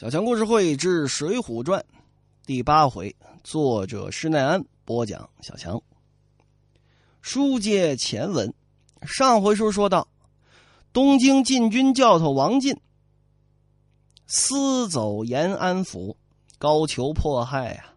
[0.00, 1.78] 小强故事会之《水浒传》
[2.46, 5.28] 第八回，作者施耐庵播讲。
[5.42, 5.82] 小强，
[7.20, 8.54] 书接前文，
[9.02, 10.08] 上回书说到，
[10.94, 12.80] 东京禁军教头王进
[14.26, 16.16] 私走延安府，
[16.56, 17.92] 高俅迫害呀，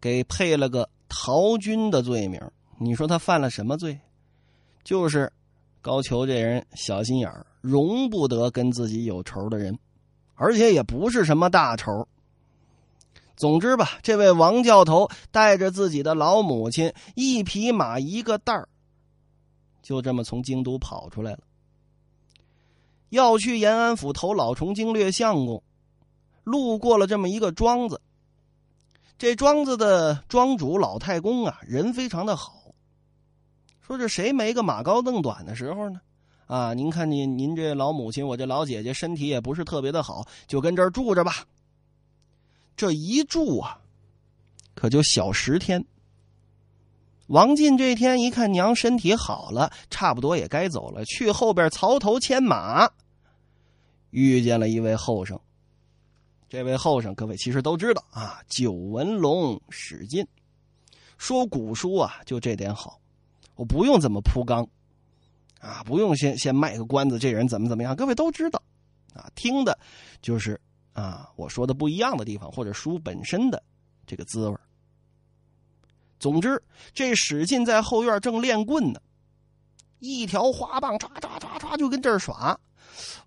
[0.00, 2.40] 给配了个逃军的罪名。
[2.78, 4.00] 你说他犯了什么罪？
[4.82, 5.30] 就是
[5.82, 9.78] 高俅这人小心眼儿，容不得跟自己有仇的人。
[10.34, 12.06] 而且也不是什么大仇。
[13.36, 18.68] 总之吧，这位王教头带着自己的老母亲一匹马一个袋儿，
[19.82, 21.40] 就这么从京都跑出来了，
[23.08, 25.62] 要去延安府投老崇经略相公。
[26.44, 28.00] 路过了这么一个庄子，
[29.18, 32.72] 这庄子的庄主老太公啊，人非常的好。
[33.80, 36.00] 说这谁没个马高凳短的时候呢？
[36.54, 41.44] 啊，您看您您这老母亲，我这老姐姐身体也不是特别的好，就跟这儿住着吧。
[42.76, 43.80] 这一住啊，
[44.72, 45.84] 可就小十天。
[47.26, 52.88] 王进这天一看娘身体好了，差不多也该走了，去后边槽头牵马，
[54.10, 55.36] 遇见了一位后生。
[56.48, 60.24] 这位后生，各位其实都知道啊，九纹龙史进。
[61.18, 63.00] 说古书啊，就这点好，
[63.56, 64.64] 我不用怎么铺刚。
[65.64, 67.96] 啊，不用先先卖个关子，这人怎么怎么样？
[67.96, 68.62] 各位都知道，
[69.14, 69.78] 啊，听的，
[70.20, 70.60] 就是
[70.92, 73.62] 啊，我说的不一样的地方，或者书本身的
[74.06, 74.56] 这个滋味
[76.18, 79.00] 总之，这史进在后院正练棍呢，
[80.00, 82.60] 一条花棒唰唰唰唰就跟这儿耍。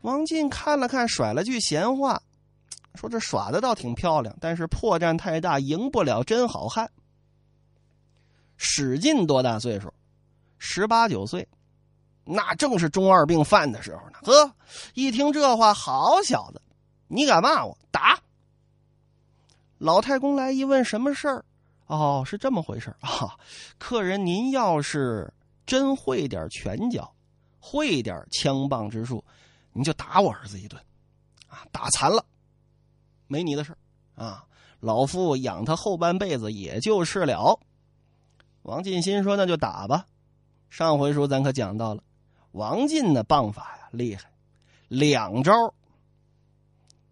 [0.01, 2.21] 王进看了看，甩了句闲话，
[2.93, 6.89] 说：“这耍的倒挺漂亮，但是破绽太大，赢不了真好汉。”
[8.57, 9.91] 史进多大岁数？
[10.59, 11.47] 十八九岁。
[12.27, 14.19] 那正是中二病犯的时候呢。
[14.23, 14.51] 呵，
[14.93, 16.61] 一听这话，好小子，
[17.07, 17.77] 你敢骂我？
[17.89, 18.19] 打！
[19.77, 21.45] 老太公来一问，什么事儿？
[21.85, 23.37] 哦，是这么回事啊。
[23.77, 25.33] 客人，您要是
[25.65, 27.13] 真会点拳脚，
[27.59, 29.23] 会点枪棒之术，
[29.71, 30.81] 您就打我儿子一顿，
[31.47, 32.25] 啊，打残了，
[33.27, 33.75] 没你的事
[34.15, 34.43] 啊。
[34.79, 37.59] 老夫养他后半辈子也就是了。
[38.61, 40.05] 王进新说：“那就打吧。”
[40.69, 42.03] 上回书咱可讲到了。
[42.57, 44.29] 王进的棒法呀厉害，
[44.87, 45.53] 两招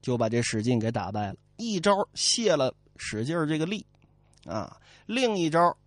[0.01, 1.35] 就把这史进给打败了。
[1.57, 3.85] 一招卸了使劲这个力，
[4.45, 4.75] 啊，
[5.05, 5.77] 另一招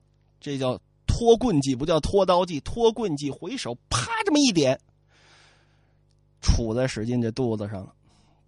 [0.40, 4.80] 这叫拖棍技，不叫拖刀技，拖棍技，回手啪这么一点，
[6.40, 7.92] 杵在史进这肚子上了，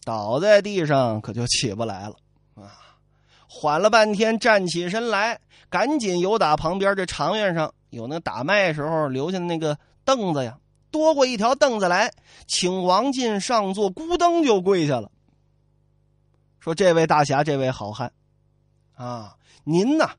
[0.04, 2.16] 倒在地上可就起不来了
[2.54, 2.96] 啊！
[3.46, 10.56] 缓了半天，站起身来，赶紧由打旁边这长院上有那打麦时候留下的那个凳子呀。
[10.90, 12.12] 多过一条凳子来，
[12.46, 15.10] 请王进上座，咕噔就跪下了，
[16.58, 18.12] 说：“这位大侠，这位好汉，
[18.94, 20.10] 啊，您呐，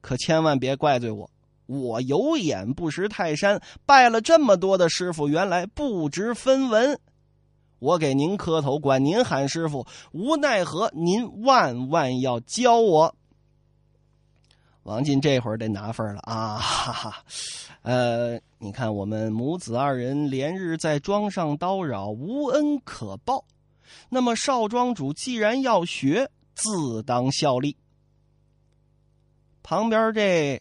[0.00, 1.30] 可千万别怪罪我，
[1.66, 6.98] 我有眼不识泰山，拜了这么多的师傅，原来不知分文，
[7.78, 13.14] 我给您磕头，管您喊师傅，无奈何，您万万要教我。”
[14.84, 16.56] 王进这会儿得拿分了啊！
[16.56, 17.22] 哈哈，
[17.88, 23.46] 呃，你看我们母子二人连日在庄上叨扰，无恩可报。
[24.10, 27.78] 那么少庄主既然要学，自当效力。
[29.62, 30.60] 旁边这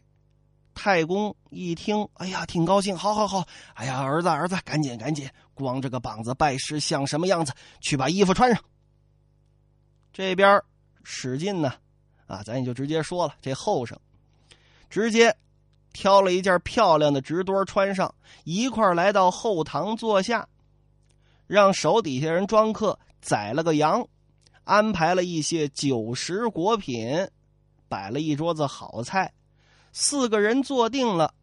[0.74, 7.52] 太公一听，哎呀，挺高兴，好好好，哎呀，儿子儿子，赶紧赶紧，光着个膀子拜师像什么样子？
[7.82, 8.64] 去把衣服穿上。
[10.14, 10.64] 这边
[11.04, 11.74] 史进呢，
[12.26, 14.00] 啊，咱也就直接说了，这后生。
[14.90, 15.36] 直接
[15.98, 18.14] 挑了一件漂亮的直裰穿上，
[18.44, 20.48] 一块来到后堂坐下，
[21.48, 24.08] 让手底下人庄客宰了个羊，
[24.64, 27.28] 安排了一些酒食果品，
[27.90, 29.34] 摆了一桌子好菜，
[29.92, 31.34] 四个人坐定了。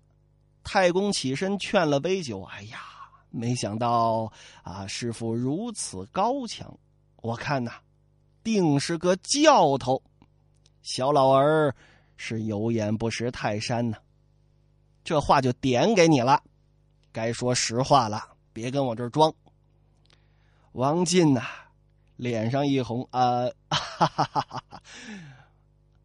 [0.62, 2.78] 太公起身劝了杯酒，哎呀，
[3.30, 4.32] 没想到
[4.62, 6.72] 啊，师傅如此高强，
[7.16, 7.72] 我看呐，
[8.44, 10.00] 定是个教头，
[10.80, 11.74] 小老儿。
[12.16, 13.98] 是有眼不识泰山呐，
[15.04, 16.42] 这话就点给你了，
[17.12, 18.20] 该说实话了，
[18.52, 19.32] 别跟我这儿装。
[20.72, 21.42] 王进呐，
[22.16, 24.82] 脸上一红，啊，哈哈哈哈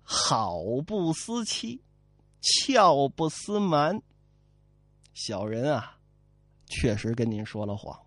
[0.03, 1.81] 好不思妻，
[2.41, 4.01] 俏不思瞒。
[5.13, 5.97] 小人啊，
[6.67, 7.97] 确实跟您说了谎。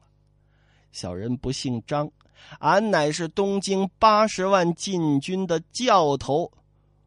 [0.93, 2.11] 小人不姓张，
[2.59, 6.53] 俺乃是东京八十万禁军的教头。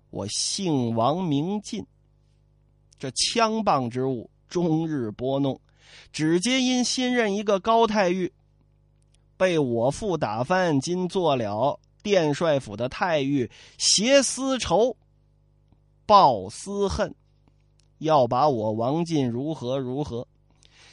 [0.10, 1.86] 我姓王名进，
[2.98, 5.60] 这枪棒之物终日拨弄，
[6.12, 8.32] 只皆因新任一个高太尉，
[9.38, 14.96] 被我父打翻，今做了殿帅府的太尉挟私仇，
[16.06, 17.14] 报私恨，
[17.98, 20.28] 要把我王进如何如何。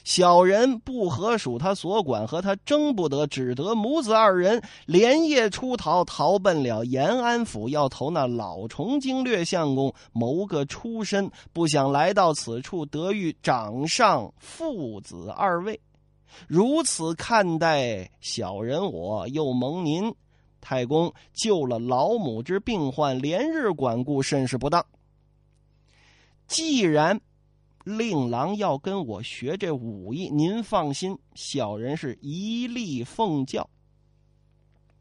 [0.04, 11.30] 小人不合属他所管，和他争不得，只得母子二人连夜出逃，逃奔了延安府，要投那老崇经略相公谋个出身。
[11.52, 15.80] 不想来到此处，得遇掌上父子二位，
[16.48, 20.12] 如此看待小人，我又蒙您
[20.60, 24.84] 太公救了老母之病患，连日管顾，甚是不当。
[26.48, 27.20] 既然。
[27.84, 33.68] 令郎要跟我学这武艺，您放心，小人是一力奉教。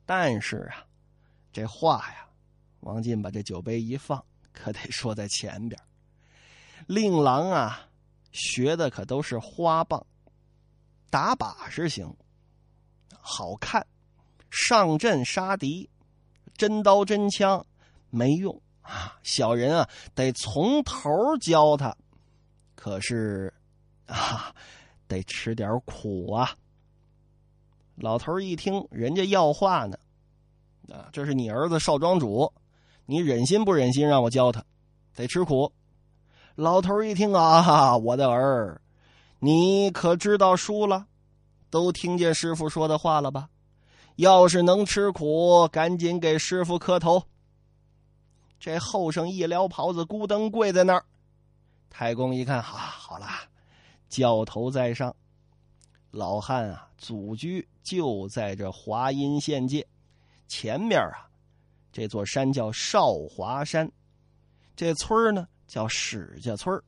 [0.06, 0.86] 但是啊，
[1.54, 2.28] 这话呀，
[2.80, 5.80] 王进把这酒杯一放，可得说在前边。
[6.88, 7.88] 令郎啊，
[8.32, 10.06] 学的可都是花棒，
[11.10, 12.14] 打把式行，
[13.20, 13.86] 好看，
[14.50, 15.88] 上阵杀敌，
[16.56, 17.64] 真刀真枪
[18.10, 19.20] 没用啊。
[19.22, 21.08] 小人啊，得从头
[21.40, 21.96] 教他。
[22.82, 23.54] 可是，
[24.08, 24.52] 啊，
[25.08, 26.50] 得吃点苦啊！
[27.94, 30.00] 老头一听，人家要话呢，
[30.90, 32.52] 啊，这是你儿子少庄主，
[33.06, 34.66] 你忍心不忍心让我教他？
[35.16, 35.72] 得吃苦。
[36.56, 38.82] 老头一听啊，我的儿，
[39.38, 41.06] 你可知道输了？
[41.70, 43.48] 都听见师傅说的话了吧？
[44.16, 47.22] 要是能吃苦，赶紧给师傅磕头。
[48.60, 51.06] 这后生一撩袍子，咕噔跪在那儿。
[51.92, 53.28] 太公一看，啊，好了，
[54.08, 55.14] 教头在上，
[56.10, 59.86] 老汉啊，祖居就在这华阴县界，
[60.48, 61.30] 前面啊，
[61.92, 63.92] 这座山叫少华山，
[64.76, 66.82] 这村呢叫史家村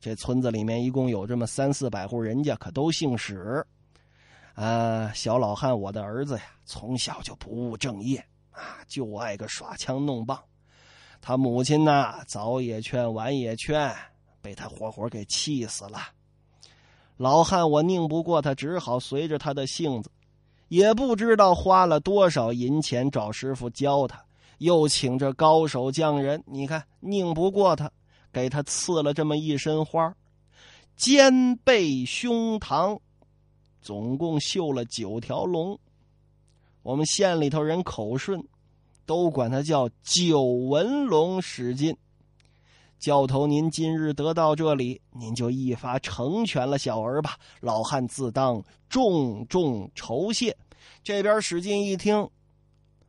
[0.00, 3.64] 这村子里面一共有这么三四百户人家，可都姓史。
[4.54, 10.42] 啊，小老汉，我的儿子呀，从小就不务正业啊，就爱个耍枪弄棒，
[11.20, 13.94] 他母亲呢，早也劝，晚也劝。
[14.44, 15.98] 被他活活给气死了，
[17.16, 20.10] 老汉我拧不过他，只好随着他的性子，
[20.68, 24.22] 也不知道花了多少银钱找师傅教他，
[24.58, 27.90] 又请着高手匠人，你看拧不过他，
[28.30, 30.14] 给他刺了这么一身花，
[30.94, 33.00] 肩背胸膛，
[33.80, 35.80] 总共绣了九条龙。
[36.82, 38.46] 我们县里头人口顺，
[39.06, 41.96] 都管他叫九纹龙史进。
[43.04, 47.36] 教头，您今日得到这里，您就一发成全了小儿吧。
[47.60, 50.56] 老汉自当重重酬谢。
[51.02, 52.26] 这边史进一听，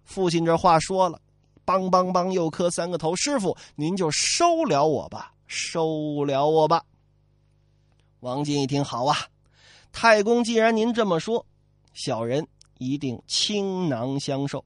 [0.04, 1.22] 父亲这话说了，
[1.66, 3.16] 梆梆梆又磕三个头。
[3.16, 6.84] 师傅，您就收了我吧，收了我吧。
[8.20, 9.16] 王进一听，好啊，
[9.94, 11.46] 太公既然您这么说，
[11.94, 12.46] 小人
[12.80, 14.66] 一定倾囊相授。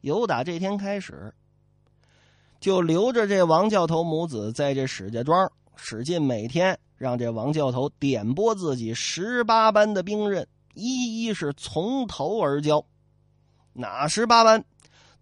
[0.00, 1.34] 由打这天开始。
[2.66, 12.84] 就留着这王教头母子在这史家庄，使劲每天让这王教头点拨自己十八般的兵刃，一一是从头而教。
[13.72, 14.64] 哪十八般？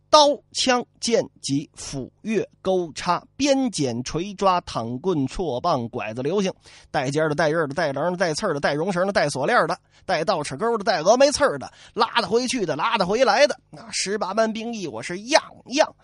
[0.08, 6.50] 刀、枪、剑、戟、斧、钺、钩、叉、鞭、锏、锤、抓、躺棍、绰棒、拐子、流星，
[6.90, 9.76] 带尖的、带刃的、带棱的、带刺的、带绒绳的、带锁链的、
[10.06, 15.42] 带倒齿钩的、带峨眉刺的、拉得回去的、拉得回来的，那十八般兵役，我是样
[15.74, 15.94] 样。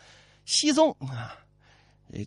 [0.44, 1.36] 西宗啊，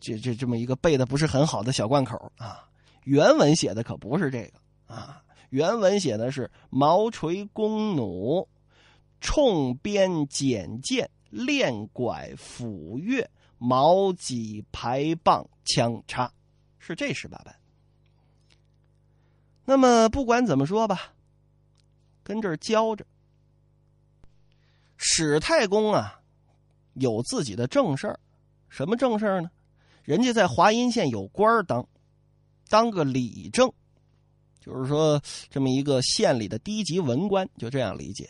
[0.02, 2.70] 这这这么一个背的不是很好的小贯口啊，
[3.04, 8.48] 原文写的可不是这个啊，原文写的是毛锤弓弩，
[9.20, 13.28] 冲鞭剪剑，练拐斧钺，
[13.58, 16.32] 矛戟排棒枪叉，
[16.80, 17.54] 是这十八般。
[19.66, 21.14] 那么不管怎么说吧，
[22.24, 23.06] 跟这儿教着，
[24.98, 26.22] 史太公啊。
[26.94, 28.20] 有自己的正事儿，
[28.70, 29.50] 什么正事儿呢？
[30.04, 31.88] 人家在华阴县有官当，
[32.68, 33.72] 当个理正，
[34.60, 38.30] 就是说这么一个县里的低级文官，就这样理解，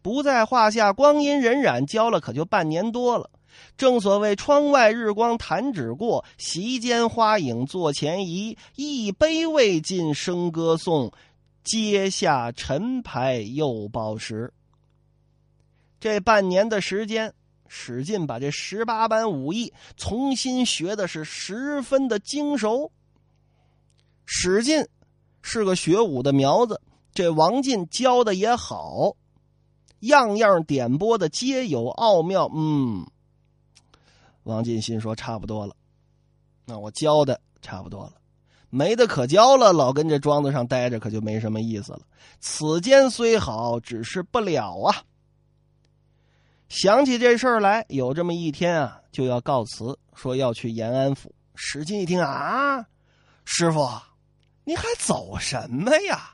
[0.00, 0.92] 不在话下。
[0.92, 3.30] 光阴荏苒，交了可就半年多了。
[3.76, 8.56] 正所谓窗外日光弹指过，席间花影坐前移。
[8.76, 11.12] 一杯未尽笙歌颂，
[11.62, 14.50] 阶下陈牌又报时。
[15.98, 17.34] 这半年的时间。
[17.72, 22.90] 史进把这十八般武艺重新学的是十分的精熟。
[24.26, 24.88] 史进
[25.40, 26.80] 是个学武的苗子，
[27.14, 29.14] 这王进教的也好，
[30.00, 32.50] 样样点拨的皆有奥妙。
[32.52, 33.06] 嗯，
[34.42, 35.76] 王进心说差不多了，
[36.64, 38.14] 那我教的差不多了，
[38.68, 39.72] 没得可教了。
[39.72, 42.00] 老跟这庄子上待着可就没什么意思了。
[42.40, 45.04] 此间虽好，只是不了啊。
[46.70, 51.34] 想起这事儿来，有这么一天啊，就要告辞，说要去延安府。
[51.56, 52.86] 史进一听啊，
[53.44, 53.90] 师傅，
[54.62, 56.32] 你还走什么呀？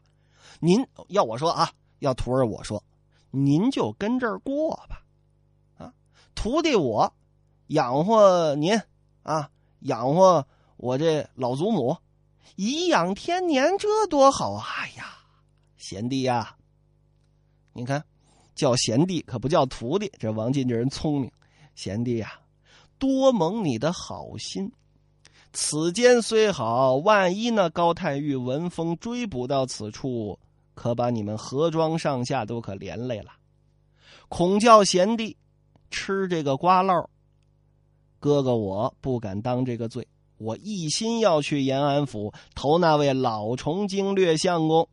[0.60, 2.84] 您要我说啊，要徒儿我说，
[3.30, 5.02] 您就跟这儿过吧，
[5.78, 5.94] 啊，
[6.34, 7.10] 徒弟我
[7.68, 8.78] 养活您
[9.22, 9.48] 啊，
[9.80, 11.96] 养活我这老祖母，
[12.56, 14.66] 颐养天年，这多好啊！
[14.80, 15.16] 哎呀，
[15.78, 16.56] 贤弟呀，
[17.72, 18.04] 你看。
[18.56, 21.30] 叫贤弟可不叫徒弟，这王进这人聪明。
[21.76, 22.32] 贤弟呀，
[22.98, 24.72] 多蒙你的好心。
[25.52, 30.38] 此间虽好，万一那高太玉闻风追捕到此处，
[30.74, 33.30] 可把你们何庄上下都可连累了。
[34.28, 35.36] 恐叫贤弟
[35.90, 37.06] 吃这个瓜烙，
[38.18, 40.08] 哥哥我不敢当这个罪。
[40.38, 44.86] 我一心要去延安府投那位老崇经略相公。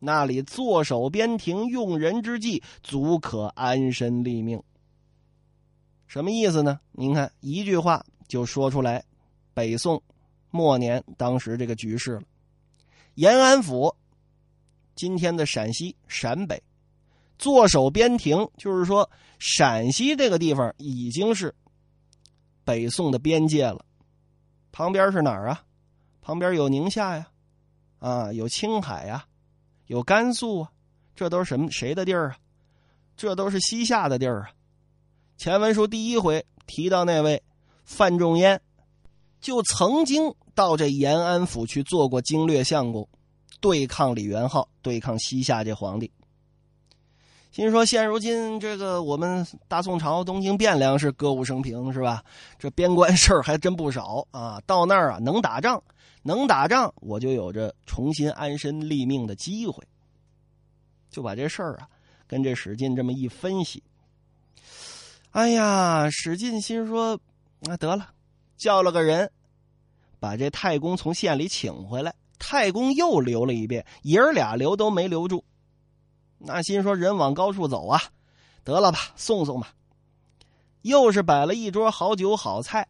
[0.00, 4.60] 那里坐守边庭，用人之际，足可安身立命。
[6.06, 6.80] 什么意思呢？
[6.90, 9.04] 您看一句话就说出来，
[9.54, 10.02] 北宋
[10.50, 12.22] 末年当时这个局势了。
[13.14, 13.94] 延安府，
[14.96, 16.60] 今天的陕西陕北，
[17.38, 21.54] 坐守边庭，就是说陕西这个地方已经是
[22.64, 23.84] 北宋的边界了。
[24.72, 25.62] 旁边是哪儿啊？
[26.22, 27.28] 旁边有宁夏呀，
[27.98, 29.26] 啊，有青海呀。
[29.90, 30.70] 有甘肃啊，
[31.16, 32.36] 这都是什么谁的地儿啊？
[33.16, 34.50] 这都是西夏的地儿啊。
[35.36, 37.42] 前文书第一回提到那位
[37.82, 38.60] 范仲淹，
[39.40, 43.08] 就曾经到这延安府去做过经略相公，
[43.60, 46.08] 对抗李元昊，对抗西夏这皇帝。
[47.50, 52.22] 心说现如今这个我们大宋朝东京汴梁是歌舞升平是吧？
[52.60, 54.62] 这边关事儿还真不少啊。
[54.66, 55.82] 到那儿啊能打仗。
[56.22, 59.82] 能打仗，我就有着重新安身立命的机会。
[61.10, 61.88] 就把这事儿啊，
[62.26, 63.82] 跟这史进这么一分析。
[65.30, 67.20] 哎呀，史进心说
[67.60, 68.10] ：“那得了，
[68.56, 69.30] 叫了个人，
[70.18, 75.44] 把这太公从县里请回来。”太公又留了一遍，爷儿俩留都没留住。
[76.38, 78.00] 那心说：“人往高处走啊，
[78.64, 79.74] 得了吧，送送吧。”
[80.82, 82.88] 又是摆了一桌好酒好菜。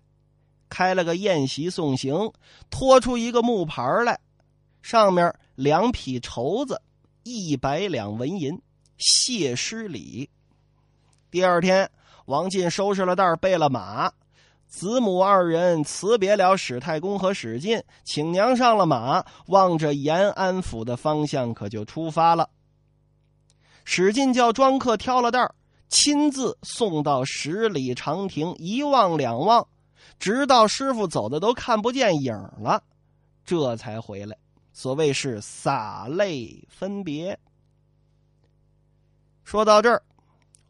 [0.71, 2.33] 开了个宴席送行，
[2.71, 4.19] 拖出一个木牌来，
[4.81, 6.81] 上面两匹绸子，
[7.25, 8.59] 一百两纹银，
[8.97, 10.31] 谢师礼。
[11.31, 11.91] 第二天，
[12.25, 14.11] 王进收拾了袋备了马，
[14.67, 22.49] 子母二人辞别了史太公和史进，请娘上了马，望着延安府的方向，可就出发了。
[23.85, 25.53] 史进叫庄客挑了袋
[25.89, 29.67] 亲自送到十里长亭，一望两望。
[30.21, 32.81] 直到师傅走的都看不见影了，
[33.45, 34.37] 这才回来。
[34.73, 37.37] 所谓是洒泪分别。
[39.43, 40.03] 说到这儿，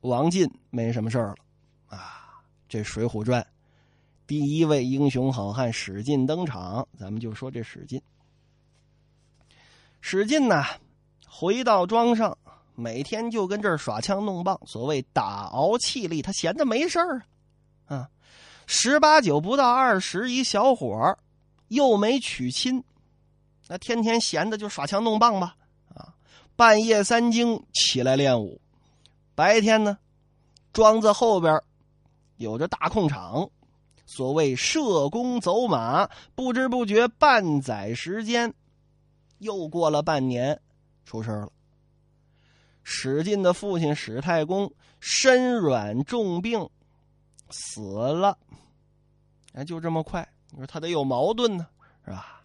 [0.03, 2.41] 王进没什么事儿了啊。
[2.69, 3.43] 这《水浒传》
[4.25, 8.01] 第一位英雄好汉史进登场，咱们就说这史进。
[10.01, 10.65] 史进呢，
[11.29, 12.39] 回到庄上，
[12.77, 17.23] 每天就跟这儿耍枪弄棒，所谓打熬气力，他闲着没事儿
[17.87, 18.09] 啊。
[18.73, 21.19] 十八九不到二十一小伙
[21.67, 22.85] 又没娶亲，
[23.67, 25.57] 那天天闲的就耍枪弄棒吧，
[25.93, 26.15] 啊，
[26.55, 28.61] 半夜三更起来练武，
[29.35, 29.99] 白天呢，
[30.73, 31.61] 庄子后边
[32.37, 33.51] 有着大空场，
[34.07, 38.55] 所谓射弓走马，不知不觉半载时间，
[39.39, 40.61] 又过了半年，
[41.05, 41.51] 出事了。
[42.85, 46.71] 史进的父亲史太公身软重病，
[47.51, 48.39] 死了。
[49.53, 50.27] 哎，就这么快？
[50.51, 51.67] 你说他得有矛盾呢，
[52.05, 52.43] 是吧？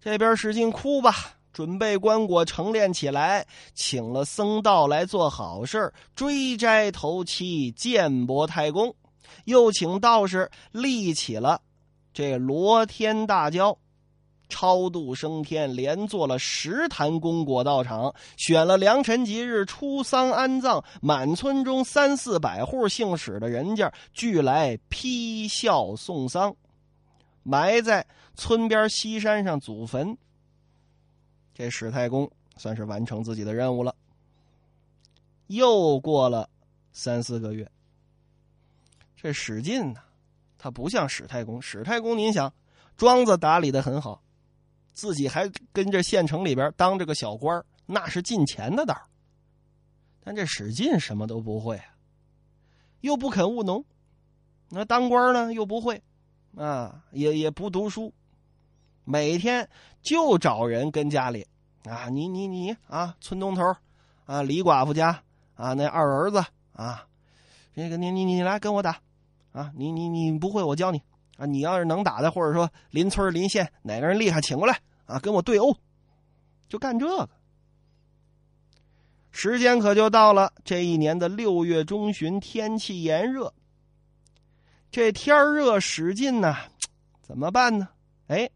[0.00, 1.14] 这边使劲哭吧，
[1.52, 8.94] 准备棺椁成殓起来，请了僧道来做好事追斋头七，建伯太公，
[9.44, 11.60] 又请道士立起了
[12.12, 13.76] 这罗天大醮，
[14.48, 26.54] 超度升天，连做了十坛功果道场，选了良辰吉日出丧安葬，满村中三四百户姓史的人家俱来批孝送丧，
[27.42, 30.16] 埋在村边西山上祖坟。
[31.54, 33.94] 这史太公算是完成自己的任务了。
[35.46, 36.48] 又过了
[36.92, 37.70] 三四个月，
[39.16, 40.00] 这史进呢，
[40.58, 42.52] 他不像史太公，史太公您想，
[42.96, 44.20] 庄子打理的很好。
[44.94, 48.96] 自己还跟这县城里边当这个小官那是进钱的道
[50.22, 51.84] 但这史进什么都不会啊，
[53.02, 53.84] 又不肯务农，
[54.70, 56.02] 那当官呢又不会，
[56.56, 58.14] 啊，也也不读书，
[59.04, 59.68] 每天
[60.00, 61.46] 就找人跟家里
[61.84, 63.76] 啊，你你你啊，村东头
[64.24, 65.22] 啊，李寡妇家
[65.56, 67.06] 啊，那二儿子啊，
[67.74, 68.98] 这个你你你来跟我打，
[69.52, 71.02] 啊，你你你不会我教你
[71.36, 75.76] 啊，你要是能打的，或者说邻村邻县哪个人厉害，请过来啊，跟我对殴，
[76.68, 77.28] 就干这个。
[79.30, 83.52] 时间可就到了这一年的六月中旬，天气炎热。
[84.92, 86.54] 这天热，使劲呢，
[87.20, 87.88] 怎么办呢？
[88.28, 88.48] 哎，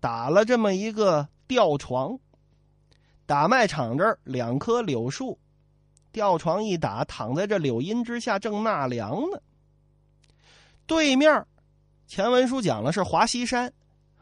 [0.00, 2.18] 打了这么一个吊床。
[3.26, 5.38] 打麦场这儿两棵柳树，
[6.12, 9.40] 吊床一打，躺在这柳荫之下，正纳凉呢。
[10.86, 11.46] 对面，
[12.14, 13.72] 前文书讲了是华西山，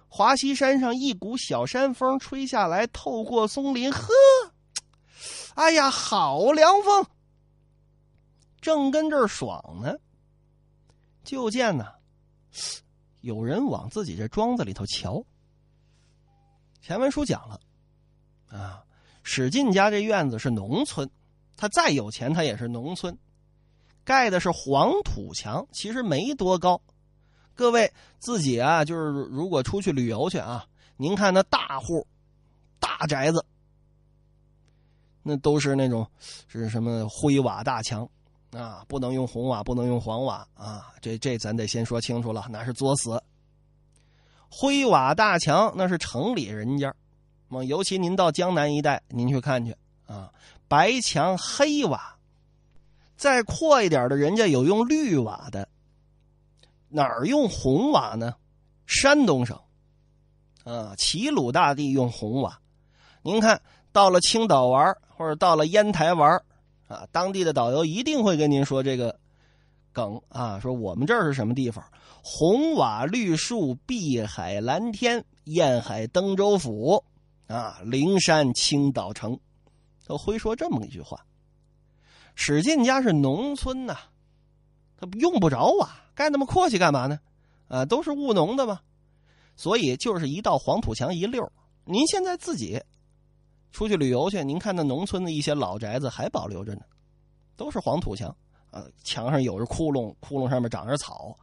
[0.08, 4.08] 华西山上一股小山风吹下来，透过松林，呵，
[5.56, 7.04] 哎呀，好凉风！
[8.62, 9.94] 正跟这儿爽呢，
[11.22, 11.84] 就见呢，
[13.20, 15.22] 有人往自己这庄子里头瞧。
[16.80, 17.60] 前文书讲了，
[18.48, 18.82] 啊。
[19.22, 21.10] 史进家这院子是农村，
[21.58, 23.18] 他再有钱，他也是农村，
[24.02, 26.80] 盖的是黄土墙，其实没多高。
[27.54, 30.64] 各位自己啊，就是如果出去旅游去啊，
[30.96, 32.06] 您看那大户、
[32.80, 33.44] 大宅子，
[35.22, 36.06] 那都是那种
[36.48, 38.08] 是什么灰瓦大墙
[38.52, 40.92] 啊，不能用红瓦，不能用黄瓦啊。
[41.00, 43.22] 这这咱得先说清楚了，那是作死。
[44.48, 46.94] 灰瓦大墙那是城里人家。
[47.66, 50.32] 尤其您到江南一带，您去看去啊，
[50.68, 52.16] 白墙黑瓦，
[53.14, 55.68] 再阔一点的，人家有用绿瓦的，
[56.92, 58.34] 哪儿用红瓦呢？
[58.86, 59.58] 山东省，
[60.64, 62.60] 啊，齐鲁大地用红瓦。
[63.22, 66.42] 您看到了青岛玩或者到了烟台玩
[66.88, 69.18] 啊，当地的导游一定会跟您说这个
[69.92, 71.84] 梗啊，说我们这是什么地方？
[72.22, 77.04] 红瓦绿树，碧海蓝天，沿海登州府。
[77.48, 79.38] 啊，灵山青岛城，
[80.06, 81.26] 都会说这么一句话。
[82.34, 83.98] 史进家是农村呐，
[85.10, 87.18] 他用不着啊，盖那么阔气干嘛呢？
[87.66, 88.80] 啊，都是务农的嘛，
[89.56, 91.50] 所以就是一道黄土墙一溜
[91.84, 92.80] 您现在自己
[93.72, 96.82] 出去旅游去，您看那农村的一些老宅子还保留着呢，
[97.56, 98.34] 都是黄土墙
[98.70, 101.36] 啊，墙上有着窟窿，窟窿上面长着草，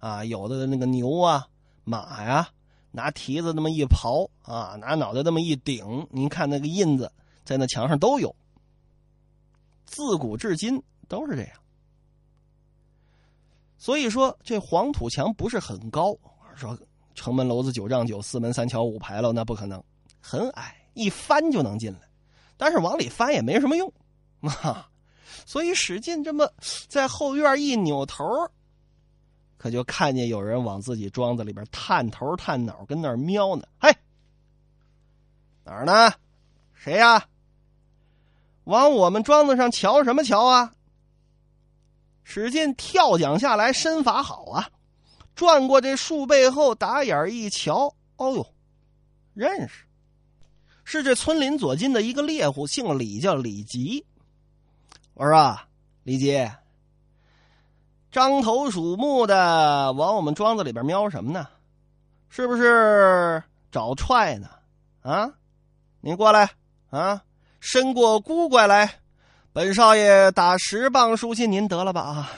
[0.00, 1.46] 啊，有的那个牛啊、
[1.84, 2.48] 马呀。
[2.92, 7.12] 拿蹄子那么一刨啊，拿脑袋那么一顶，您看那个印子
[7.44, 8.34] 在那墙上都有。
[9.84, 11.52] 自古至今都是这样。
[13.78, 16.16] 所以说，这黄土墙不是很高，
[16.54, 16.78] 说
[17.14, 19.82] 城门楼子九丈九，四门三桥五牌楼，那不可能，
[20.20, 22.00] 很矮，一翻就能进来。
[22.56, 23.92] 但是往里翻也没什么用
[24.40, 24.88] 啊。
[25.44, 26.50] 所以使劲这么
[26.88, 28.24] 在后院一扭头。
[29.58, 33.66] 可就看见有人往自己庄子里边探头探脑，跟那儿瞄呢。
[33.78, 33.94] 嘿，
[35.64, 36.12] 哪儿呢？
[36.74, 37.26] 谁呀？
[38.64, 40.74] 往我们庄子上瞧什么瞧啊？
[42.28, 44.68] 使劲跳脚下来，身法好啊！
[45.36, 48.46] 转过这树背后，打眼一瞧，哦呦，
[49.32, 49.84] 认识，
[50.82, 54.04] 是这村林左近的一个猎户，姓李，叫李吉。
[55.14, 55.68] 我说啊，
[56.02, 56.50] 李吉。
[58.10, 61.46] 张头鼠目的往我们庄子里边瞄什么呢？
[62.28, 64.48] 是不是找踹呢？
[65.02, 65.32] 啊，
[66.00, 66.50] 您过来
[66.90, 67.22] 啊，
[67.60, 68.98] 伸过孤拐来，
[69.56, 72.30] 本少爷打十磅书信您得了吧啊！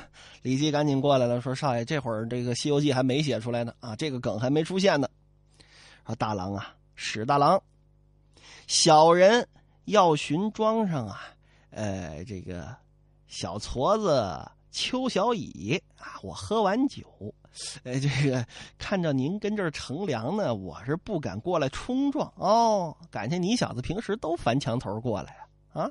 [0.43, 5.09] 李记赶紧过来了，说少爷这会儿这个《西游记》还没写出来呢啊，这个梗还没出现呢。
[6.07, 7.61] 说大郎啊，史大郎，
[8.69, 9.49] 小人
[9.87, 11.19] 要寻庄上啊，
[11.71, 12.73] 呃，这个
[13.27, 14.49] 小矬子。
[14.71, 17.03] 邱小乙啊，我喝完酒，
[17.83, 18.47] 呃，这个
[18.79, 22.97] 看着您跟这儿乘凉呢，我是不敢过来冲撞哦。
[23.11, 25.35] 感情你小子平时都翻墙头过来
[25.73, 25.83] 啊？
[25.83, 25.91] 啊，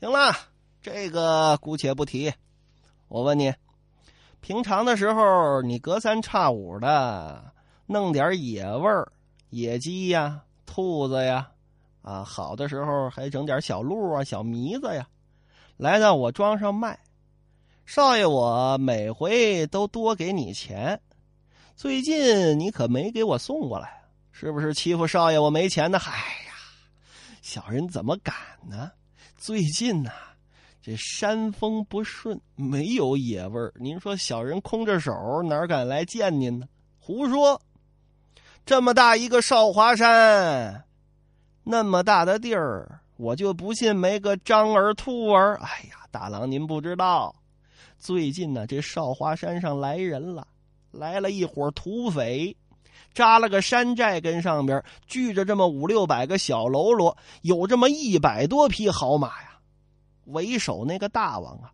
[0.00, 0.32] 行了，
[0.80, 2.32] 这个姑且不提。
[3.08, 3.52] 我问你，
[4.40, 7.52] 平常的时候你隔三差五的
[7.86, 9.10] 弄点野味儿，
[9.50, 11.50] 野鸡呀、兔子呀，
[12.02, 15.08] 啊，好的时候还整点小鹿啊、小麋子呀，
[15.76, 16.96] 来到我庄上卖。
[17.84, 21.00] 少爷，我每回都多给你钱，
[21.74, 25.38] 最近你可没给我送过来，是不是欺负少爷？
[25.40, 25.98] 我没钱呢？
[25.98, 26.12] 嗨
[26.44, 26.52] 呀，
[27.42, 28.32] 小人怎么敢
[28.64, 28.92] 呢？
[29.38, 30.10] 最近呐，
[30.82, 33.72] 这山风不顺，没有野味儿。
[33.76, 35.12] 您说小人空着手
[35.48, 36.66] 哪敢来见您呢？
[36.98, 37.58] 胡说！
[38.66, 40.84] 这么大一个少华山，
[41.62, 45.56] 那么大的地儿，我就不信没个张儿兔儿。
[45.58, 47.32] 哎呀，大郎您不知道。
[47.96, 50.48] 最近呢，这少华山上来人了，
[50.90, 52.56] 来了一伙土匪，
[53.18, 59.58] 扎了个山寨，跟上边聚着这么五六百个小喽啰，有这么一百多匹好马呀。
[60.26, 61.72] 为首那个大王啊，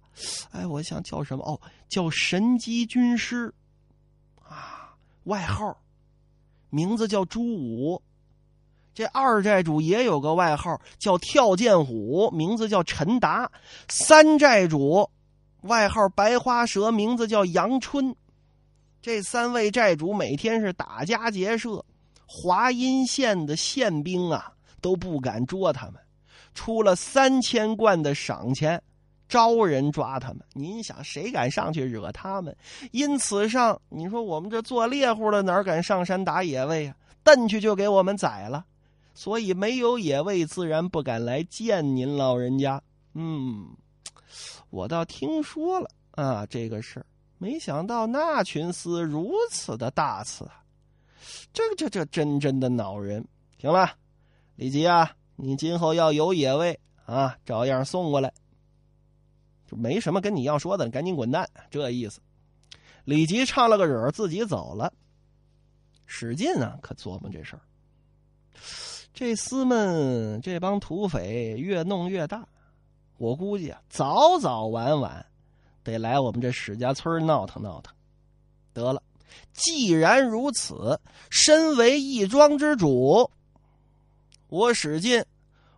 [0.52, 1.44] 哎，我想叫什么？
[1.44, 3.52] 哦，叫神机军师，
[4.42, 5.76] 啊，外号，
[6.70, 8.00] 名字叫朱武。
[8.94, 13.52] 这二寨主也有个外号叫跳涧虎，名字叫陈达。
[13.90, 15.10] 三寨主
[15.60, 18.16] 外号白花蛇，名字叫杨春。
[19.04, 21.84] 这三位寨主每天是打家劫舍，
[22.24, 25.96] 华阴县的县兵啊都不敢捉他们，
[26.54, 28.82] 出了三千贯的赏钱。
[29.28, 32.56] 招人抓他们，您想谁敢上去惹他们？
[32.92, 36.96] 因此上，你说我们这做猎户的哪敢上山打野味啊？
[37.22, 38.64] 蹬去就给我们宰了。
[39.12, 42.80] 所以没有野味，自然不敢来见您老人家。
[43.12, 43.66] 嗯，
[44.70, 47.04] 我倒听说了啊，这个事儿，
[47.44, 50.64] 没想到那群厮如此的大刺啊！
[51.52, 53.22] 这这这真真的恼人。
[53.58, 53.98] 行了，
[54.56, 58.32] 李吉啊，你今后要有野味啊，照样送过来。
[59.66, 62.18] 就没什么跟你要说的，赶紧滚蛋，这意思。
[63.04, 64.90] 李吉唱了个惹，自己走了。
[66.06, 67.60] 史进啊，可琢磨这事儿。
[69.12, 72.48] 这厮们这帮土匪越弄越大，
[73.18, 75.26] 我估计啊，早早晚晚
[75.84, 77.94] 得来我们这史家村闹腾闹腾。
[78.72, 79.00] 得了，
[79.52, 80.98] 既然如此，
[81.30, 83.30] 身为义庄之主，
[84.48, 85.24] 我史进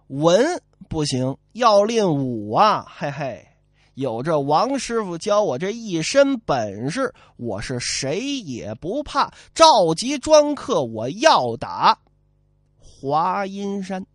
[0.07, 2.87] 文不行，要练武啊！
[2.97, 3.47] 嘿嘿。
[3.95, 9.33] 有这王师傅教我这一身本事，我是谁也不怕。
[9.55, 11.99] 召集庄客，我要打
[12.79, 14.07] 华阴山。